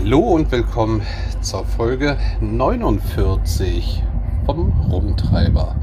[0.00, 1.02] Hallo und willkommen
[1.40, 4.02] zur Folge 49
[4.44, 5.76] vom Rumtreiber.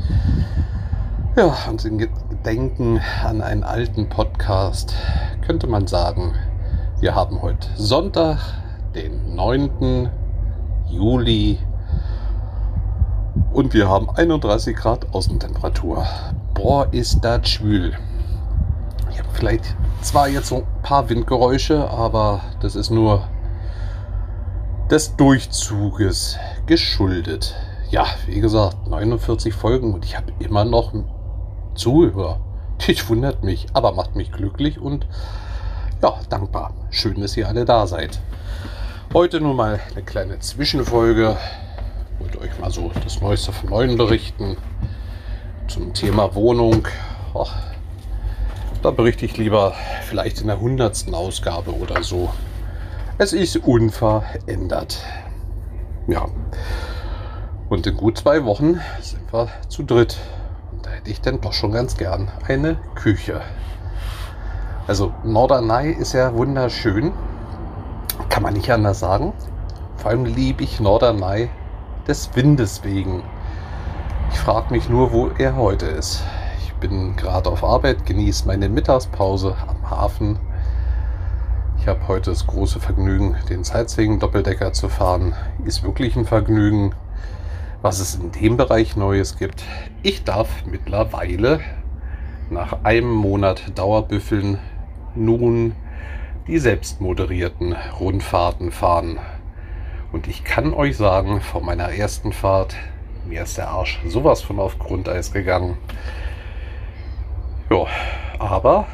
[1.36, 4.94] Ja, und in Gedenken an einen alten Podcast
[5.42, 6.36] könnte man sagen,
[7.00, 8.38] wir haben heute Sonntag,
[8.94, 10.10] den 9.
[10.90, 11.58] Juli
[13.54, 16.06] und wir haben 31 Grad Außentemperatur.
[16.54, 17.94] Boah, ist das schwül.
[19.10, 23.24] Ich habe vielleicht zwar jetzt so ein paar Windgeräusche, aber das ist nur
[24.92, 27.56] des Durchzuges geschuldet.
[27.92, 30.94] Ja, wie gesagt, 49 Folgen und ich habe immer noch
[31.76, 32.42] Zuhörer.
[32.88, 35.08] Ich wundert mich, aber macht mich glücklich und
[36.02, 36.74] ja, dankbar.
[36.90, 38.20] Schön, dass ihr alle da seid.
[39.14, 41.38] Heute nur mal eine kleine Zwischenfolge.
[42.20, 44.58] Wollte euch mal so das Neueste vom Neuen berichten
[45.68, 46.88] zum Thema Wohnung.
[47.34, 47.56] Ach,
[48.82, 49.74] da berichte ich lieber
[50.10, 52.30] vielleicht in der hundertsten Ausgabe oder so.
[53.24, 54.98] Es ist unverändert.
[56.08, 56.26] Ja.
[57.70, 60.18] Und in gut zwei Wochen sind wir zu dritt.
[60.72, 63.42] Und da hätte ich dann doch schon ganz gern eine Küche.
[64.88, 67.12] Also Norderney ist ja wunderschön.
[68.30, 69.34] Kann man nicht anders sagen.
[69.98, 71.52] Vor allem liebe ich Norderney
[72.08, 73.22] des Windes wegen.
[74.32, 76.24] Ich frage mich nur, wo er heute ist.
[76.66, 80.40] Ich bin gerade auf Arbeit, genieße meine Mittagspause am Hafen
[81.82, 85.34] ich habe heute das große Vergnügen, den Sightseeing-Doppeldecker zu fahren.
[85.66, 86.94] Ist wirklich ein Vergnügen,
[87.82, 89.64] was es in dem Bereich Neues gibt.
[90.04, 91.60] Ich darf mittlerweile
[92.52, 94.60] nach einem Monat Dauerbüffeln
[95.16, 95.76] nun
[96.46, 99.18] die selbstmoderierten Rundfahrten fahren.
[100.12, 102.76] Und ich kann euch sagen, von meiner ersten Fahrt,
[103.26, 105.80] mir ist der Arsch sowas von auf Grundeis gegangen.
[107.72, 107.88] Ja,
[108.38, 108.86] aber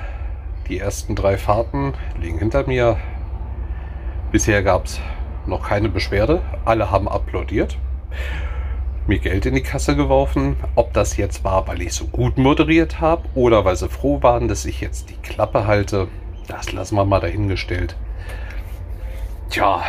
[0.69, 2.97] die ersten drei Fahrten liegen hinter mir.
[4.31, 4.99] Bisher gab es
[5.45, 6.41] noch keine Beschwerde.
[6.65, 7.77] Alle haben applaudiert.
[9.07, 10.57] Mir Geld in die Kasse geworfen.
[10.75, 14.49] Ob das jetzt war, weil ich so gut moderiert habe oder weil sie froh waren,
[14.49, 16.09] dass ich jetzt die Klappe halte,
[16.47, 17.95] das lassen wir mal dahingestellt.
[19.49, 19.81] Tja,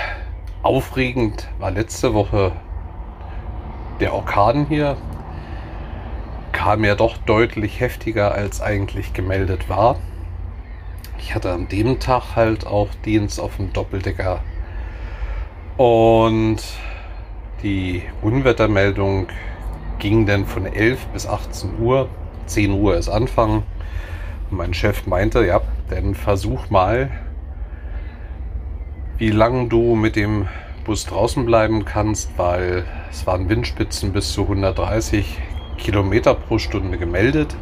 [0.63, 2.53] aufregend war letzte Woche
[3.99, 4.97] der Orkan hier.
[6.53, 9.97] Kam ja doch deutlich heftiger als eigentlich gemeldet war.
[11.19, 14.41] Ich hatte an dem Tag halt auch Dienst auf dem Doppeldecker.
[15.77, 16.59] Und
[17.63, 19.29] die Unwettermeldung
[19.99, 22.09] ging dann von 11 bis 18 Uhr.
[22.47, 23.65] 10 Uhr ist Anfang.
[24.51, 27.11] Und mein Chef meinte, ja, dann versuch mal,
[29.19, 30.47] wie lange du mit dem
[30.85, 35.39] Bus draußen bleiben kannst, weil es waren Windspitzen bis zu 130
[35.77, 37.55] Kilometer pro Stunde gemeldet.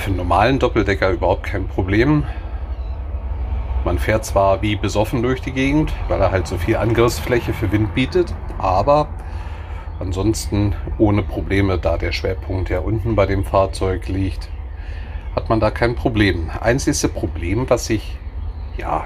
[0.00, 2.24] Für einen normalen Doppeldecker überhaupt kein Problem.
[3.84, 7.70] Man fährt zwar wie besoffen durch die Gegend, weil er halt so viel Angriffsfläche für
[7.70, 9.08] Wind bietet, aber
[9.98, 14.48] ansonsten ohne Probleme, da der Schwerpunkt ja unten bei dem Fahrzeug liegt,
[15.36, 16.50] hat man da kein Problem.
[16.58, 18.16] Einzigste Problem, was sich
[18.78, 19.04] ja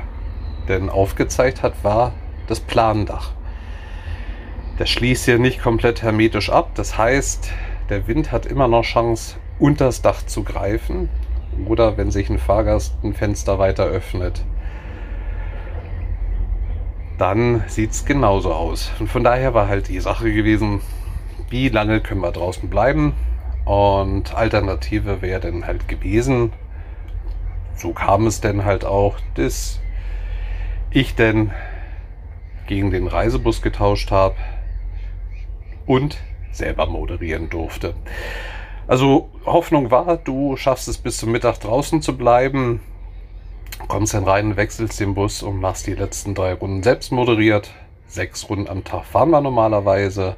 [0.69, 2.13] denn aufgezeigt hat, war
[2.47, 3.33] das Plandach.
[4.79, 6.71] Das schließt ja nicht komplett hermetisch ab.
[6.77, 7.51] Das heißt,
[7.89, 11.09] der Wind hat immer noch Chance, unters Dach zu greifen
[11.67, 14.45] oder wenn sich ein Fahrgast ein Fenster weiter öffnet.
[17.19, 18.91] Dann sieht es genauso aus.
[18.99, 20.81] Und von daher war halt die Sache gewesen,
[21.49, 23.15] wie lange können wir draußen bleiben?
[23.65, 26.53] Und Alternative wäre dann halt gewesen,
[27.77, 29.81] so kam es denn halt auch, dass
[30.91, 31.53] ich denn
[32.67, 34.37] gegen den Reisebus getauscht habe
[35.87, 36.19] und
[36.51, 37.95] selber moderieren durfte.
[38.87, 42.81] Also Hoffnung war, du schaffst es bis zum Mittag draußen zu bleiben,
[43.89, 47.71] kommst dann rein, wechselst den Bus und machst die letzten drei Runden selbst moderiert.
[48.07, 50.37] Sechs Runden am Tag fahren wir normalerweise.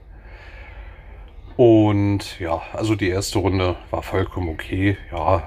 [1.57, 4.97] Und ja, also die erste Runde war vollkommen okay.
[5.13, 5.45] Ja,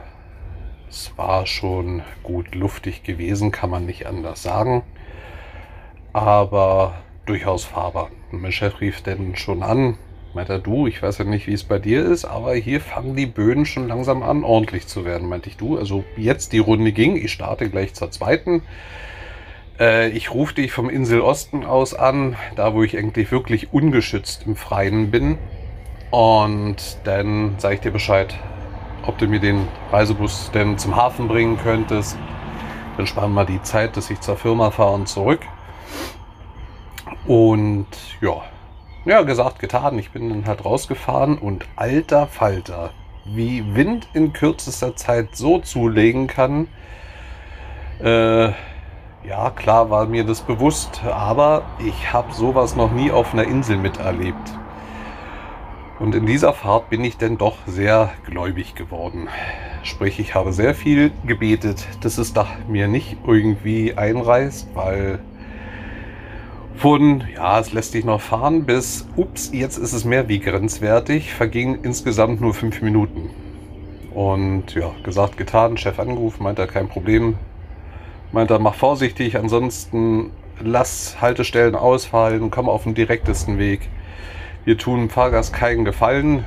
[0.89, 4.83] es war schon gut luftig gewesen, kann man nicht anders sagen.
[6.13, 6.95] Aber
[7.25, 8.09] durchaus fahrbar.
[8.31, 9.97] Mein Chef rief dann schon an,
[10.33, 13.25] Meinte du, ich weiß ja nicht, wie es bei dir ist, aber hier fangen die
[13.25, 15.77] Böden schon langsam an, ordentlich zu werden, meinte ich du.
[15.77, 18.61] Also jetzt die Runde ging, ich starte gleich zur zweiten.
[19.79, 24.43] Äh, ich rufe dich vom Insel Osten aus an, da wo ich eigentlich wirklich ungeschützt
[24.45, 25.39] im Freien bin.
[26.11, 28.35] Und dann sage ich dir Bescheid,
[29.07, 32.17] ob du mir den Reisebus denn zum Hafen bringen könntest.
[32.97, 35.41] Dann sparen wir die Zeit, dass ich zur Firma fahre und zurück.
[37.25, 37.87] Und
[38.21, 38.43] ja,
[39.09, 39.97] ja, gesagt, getan.
[39.99, 42.93] Ich bin dann halt rausgefahren und alter Falter,
[43.25, 46.67] wie Wind in kürzester Zeit so zulegen kann.
[47.99, 48.51] Äh,
[49.23, 53.77] Ja, klar war mir das bewusst, aber ich habe sowas noch nie auf einer Insel
[53.77, 54.59] miterlebt.
[55.99, 59.27] Und in dieser Fahrt bin ich denn doch sehr gläubig geworden.
[59.83, 65.19] Sprich, ich habe sehr viel gebetet, dass es da mir nicht irgendwie einreißt, weil
[66.79, 71.33] von, ja, es lässt sich noch fahren, bis, ups, jetzt ist es mehr wie grenzwertig,
[71.33, 73.29] vergingen insgesamt nur fünf Minuten.
[74.13, 77.37] Und ja, gesagt, getan, Chef angerufen, meint er, kein Problem.
[78.31, 80.31] Meint er, mach vorsichtig, ansonsten
[80.61, 83.89] lass Haltestellen ausfallen, komm auf den direktesten Weg.
[84.63, 86.45] Wir tun dem Fahrgast keinen Gefallen,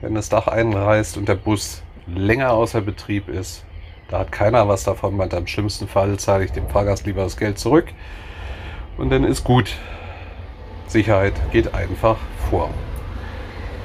[0.00, 3.64] wenn das Dach einreißt und der Bus länger außer Betrieb ist.
[4.08, 7.24] Da hat keiner was davon, meint er, im schlimmsten Fall zahle ich dem Fahrgast lieber
[7.24, 7.88] das Geld zurück.
[8.96, 9.76] Und dann ist gut.
[10.86, 12.16] Sicherheit geht einfach
[12.50, 12.70] vor.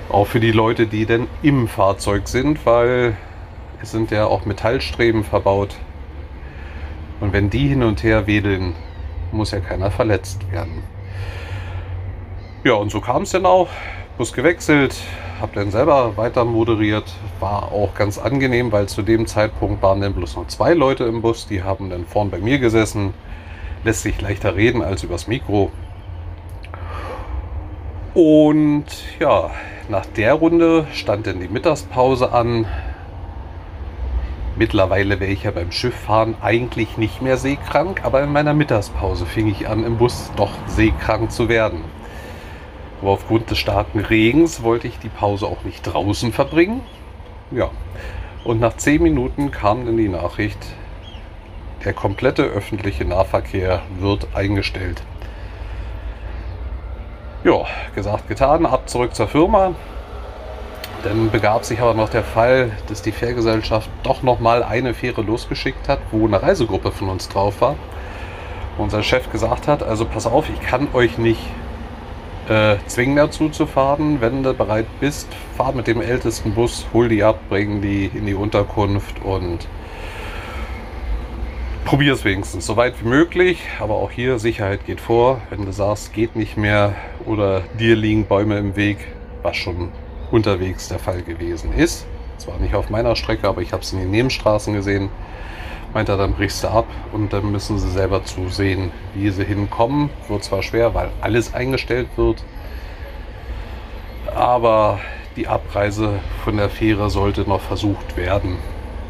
[0.10, 3.16] Auch für die Leute, die denn im Fahrzeug sind, weil
[3.82, 5.76] es sind ja auch Metallstreben verbaut.
[7.20, 8.76] Und wenn die hin und her wedeln,
[9.32, 10.84] muss ja keiner verletzt werden.
[12.64, 13.70] Ja, und so kam es dann auch.
[14.18, 14.96] Bus gewechselt,
[15.40, 17.12] habe dann selber weiter moderiert.
[17.40, 21.22] War auch ganz angenehm, weil zu dem Zeitpunkt waren dann bloß noch zwei Leute im
[21.22, 21.48] Bus.
[21.48, 23.14] Die haben dann vorn bei mir gesessen.
[23.84, 25.72] Lässt sich leichter reden als übers Mikro.
[28.14, 28.86] Und
[29.20, 29.52] ja,
[29.88, 32.66] nach der Runde stand dann die Mittagspause an.
[34.56, 39.48] Mittlerweile wäre ich ja beim Schifffahren eigentlich nicht mehr seekrank, aber in meiner Mittagspause fing
[39.48, 41.82] ich an, im Bus doch seekrank zu werden.
[43.02, 46.82] Aber aufgrund des starken Regens wollte ich die Pause auch nicht draußen verbringen.
[47.52, 47.70] Ja,
[48.44, 50.60] und nach zehn Minuten kam dann die Nachricht,
[51.86, 55.02] der komplette öffentliche Nahverkehr wird eingestellt.
[57.44, 57.66] Ja,
[57.96, 59.74] gesagt, getan, ab zurück zur Firma.
[61.04, 65.22] Dann begab sich aber noch der Fall, dass die Fährgesellschaft doch noch mal eine Fähre
[65.22, 67.76] losgeschickt hat, wo eine Reisegruppe von uns drauf war.
[68.78, 71.40] Unser Chef gesagt hat, also pass auf, ich kann euch nicht
[72.50, 74.20] äh, zwingen dazu zu fahren.
[74.20, 78.26] Wenn du bereit bist, fahr mit dem ältesten Bus, hol die ab, bring die in
[78.26, 79.68] die Unterkunft und
[81.90, 83.64] probier es wenigstens so weit wie möglich.
[83.80, 85.42] Aber auch hier Sicherheit geht vor.
[85.50, 86.94] Wenn du sagst, geht nicht mehr
[87.26, 89.00] oder dir liegen Bäume im Weg,
[89.42, 89.92] was schon
[90.30, 92.06] unterwegs der Fall gewesen ist.
[92.38, 95.10] Zwar nicht auf meiner Strecke, aber ich habe es in den Nebenstraßen gesehen.
[95.92, 100.12] Meint er, dann brichst du ab und dann müssen sie selber zusehen, wie sie hinkommen.
[100.28, 102.44] Wird zwar schwer, weil alles eingestellt wird,
[104.36, 105.00] aber
[105.36, 108.58] die Abreise von der Fähre sollte noch versucht werden.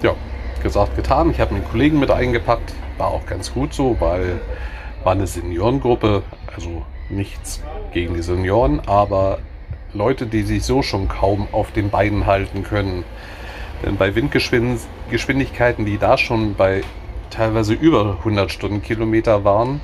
[0.02, 0.16] Ja,
[0.62, 1.32] gesagt, getan.
[1.32, 2.74] Ich habe einen Kollegen mit eingepackt.
[2.98, 4.40] War auch ganz gut so, weil
[5.04, 6.24] war eine Seniorengruppe.
[6.56, 7.62] Also nichts
[7.94, 9.40] gegen die Senioren, aber
[9.94, 13.04] Leute, die sich so schon kaum auf den Beinen halten können.
[13.84, 16.82] Denn bei Windgeschwindigkeiten, die da schon bei
[17.30, 19.82] teilweise über 100 Stundenkilometer waren,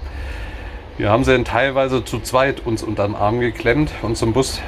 [0.97, 4.61] wir haben sie dann teilweise zu zweit uns unter den Arm geklemmt und zum Bus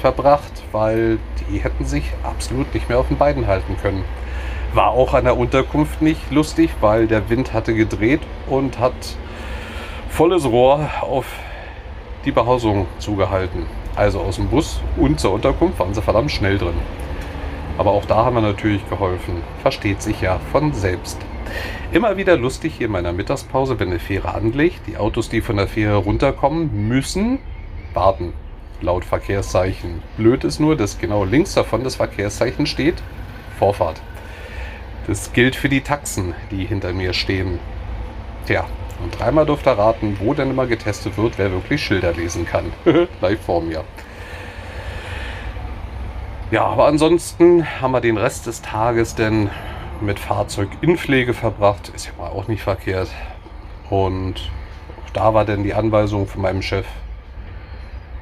[0.00, 1.18] verbracht, weil
[1.50, 4.04] die hätten sich absolut nicht mehr auf den Beinen halten können.
[4.72, 8.94] War auch an der Unterkunft nicht lustig, weil der Wind hatte gedreht und hat
[10.08, 11.26] volles Rohr auf
[12.24, 13.66] die Behausung zugehalten.
[13.96, 16.74] Also aus dem Bus und zur Unterkunft waren sie verdammt schnell drin.
[17.78, 19.42] Aber auch da haben wir natürlich geholfen.
[19.62, 21.18] Versteht sich ja von selbst.
[21.90, 24.86] Immer wieder lustig hier in meiner Mittagspause, wenn eine Fähre anlegt.
[24.86, 27.40] Die Autos, die von der Fähre runterkommen, müssen
[27.92, 28.34] warten.
[28.80, 30.02] Laut Verkehrszeichen.
[30.16, 33.02] Blöd ist nur, dass genau links davon das Verkehrszeichen steht.
[33.58, 34.00] Vorfahrt.
[35.10, 37.58] Das gilt für die Taxen, die hinter mir stehen.
[38.46, 38.64] Tja,
[39.02, 42.66] und dreimal durfte er raten, wo denn immer getestet wird, wer wirklich Schilder lesen kann.
[43.20, 43.82] Live vor mir.
[46.52, 49.50] Ja, aber ansonsten haben wir den Rest des Tages denn
[50.00, 51.88] mit Fahrzeuginpflege verbracht.
[51.88, 53.08] Ist ja mal auch nicht verkehrt.
[53.90, 54.52] Und
[55.04, 56.86] auch da war denn die Anweisung von meinem Chef,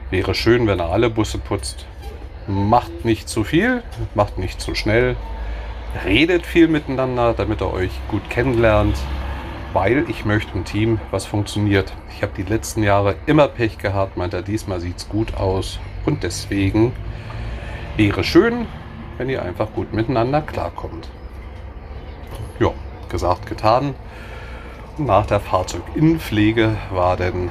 [0.08, 1.84] wäre schön, wenn er alle Busse putzt.
[2.46, 3.82] Macht nicht zu viel,
[4.14, 5.16] macht nicht zu schnell,
[6.04, 8.96] redet viel miteinander, damit er euch gut kennenlernt,
[9.72, 11.92] weil ich möchte ein Team, was funktioniert.
[12.14, 15.78] Ich habe die letzten Jahre immer Pech gehabt, meint er, diesmal sieht es gut aus
[16.06, 16.92] und deswegen
[17.96, 18.66] wäre schön,
[19.16, 21.08] wenn ihr einfach gut miteinander klarkommt.
[22.60, 22.70] Ja,
[23.08, 23.94] gesagt, getan.
[24.98, 27.50] nach der Fahrzeuginnenpflege war denn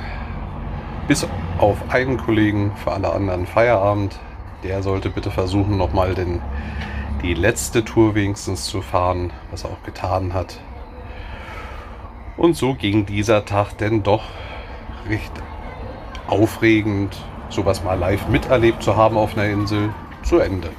[1.07, 1.25] bis
[1.59, 4.19] auf einen Kollegen für alle anderen Feierabend.
[4.63, 6.41] Der sollte bitte versuchen, nochmal den
[7.21, 10.59] die letzte Tour wenigstens zu fahren, was er auch getan hat.
[12.37, 14.23] Und so ging dieser Tag denn doch
[15.09, 15.31] recht
[16.27, 17.17] aufregend,
[17.49, 19.89] sowas mal live miterlebt zu haben auf einer Insel,
[20.23, 20.69] zu Ende.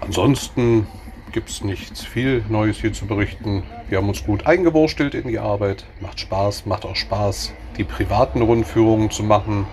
[0.00, 0.86] Ansonsten
[1.32, 3.62] gibt es nichts viel Neues hier zu berichten.
[3.88, 5.84] Wir haben uns gut eingewurstelt in die Arbeit.
[6.00, 9.66] Macht Spaß, macht auch Spaß, die privaten Rundführungen zu machen.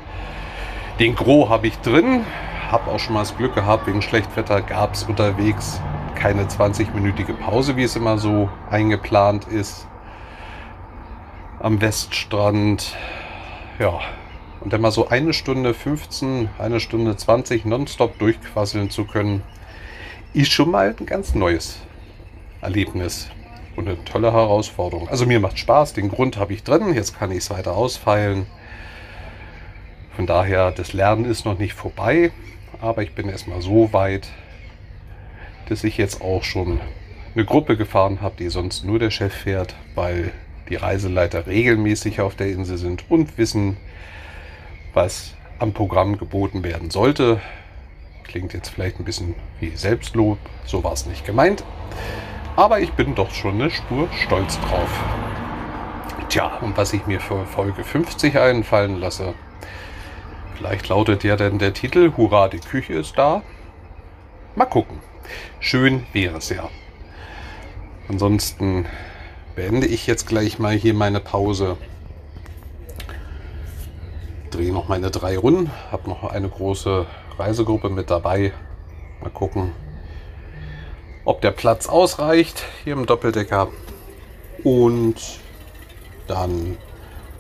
[0.99, 2.21] Den Gros habe ich drin.
[2.69, 5.79] Habe auch schon mal das Glück gehabt, wegen Schlechtwetter gab es unterwegs
[6.15, 9.87] keine 20-minütige Pause, wie es immer so eingeplant ist.
[11.59, 12.95] Am Weststrand.
[13.79, 13.99] Ja,
[14.59, 19.43] und dann mal so eine Stunde 15, eine Stunde 20 nonstop durchquasseln zu können,
[20.33, 21.79] ist schon mal ein ganz neues
[22.59, 23.29] Erlebnis
[23.77, 25.07] und eine tolle Herausforderung.
[25.07, 28.47] Also mir macht Spaß, den Grund habe ich drin, jetzt kann ich es weiter ausfeilen.
[30.15, 32.31] Von daher, das Lernen ist noch nicht vorbei,
[32.81, 34.29] aber ich bin erstmal so weit,
[35.69, 36.79] dass ich jetzt auch schon
[37.33, 40.31] eine Gruppe gefahren habe, die sonst nur der Chef fährt, weil
[40.69, 43.77] die Reiseleiter regelmäßig auf der Insel sind und wissen,
[44.93, 47.39] was am Programm geboten werden sollte.
[48.23, 51.63] Klingt jetzt vielleicht ein bisschen wie Selbstlob, so war es nicht gemeint.
[52.55, 54.89] Aber ich bin doch schon eine Spur stolz drauf.
[56.29, 59.33] Tja, und was ich mir für Folge 50 einfallen lasse,
[60.57, 63.43] vielleicht lautet ja dann der Titel Hurra, die Küche ist da.
[64.55, 64.99] Mal gucken.
[65.59, 66.69] Schön wäre es ja.
[68.09, 68.85] Ansonsten
[69.55, 71.77] beende ich jetzt gleich mal hier meine Pause.
[74.49, 75.71] Drehe noch meine drei Runden.
[75.91, 77.05] Habe noch eine große
[77.37, 78.53] Reisegruppe mit dabei.
[79.21, 79.73] Mal gucken,
[81.25, 83.67] ob der Platz ausreicht hier im Doppeldecker.
[84.63, 85.15] Und
[86.27, 86.77] dann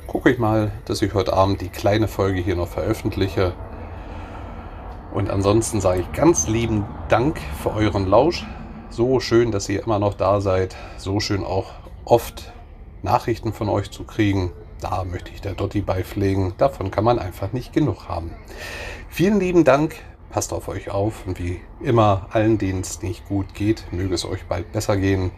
[0.07, 3.53] gucke ich mal, dass ich heute Abend die kleine Folge hier noch veröffentliche.
[5.13, 8.45] Und ansonsten sage ich ganz lieben Dank für euren Lausch.
[8.89, 10.75] So schön, dass ihr immer noch da seid.
[10.97, 11.71] So schön auch
[12.05, 12.53] oft
[13.03, 14.51] Nachrichten von euch zu kriegen.
[14.79, 16.53] Da möchte ich der Dotti beipflegen.
[16.57, 18.31] Davon kann man einfach nicht genug haben.
[19.09, 19.95] Vielen lieben Dank.
[20.29, 24.25] Passt auf euch auf und wie immer allen, denen es nicht gut geht, möge es
[24.25, 25.31] euch bald besser gehen.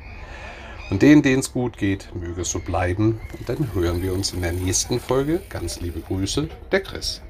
[0.89, 3.19] Und denen, denen es gut geht, möge es so bleiben.
[3.37, 5.41] Und dann hören wir uns in der nächsten Folge.
[5.49, 7.21] Ganz liebe Grüße, der Chris.